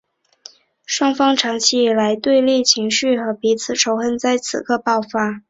[0.83, 5.39] 双方长期以来的对立情绪和彼此仇恨在此刻爆发。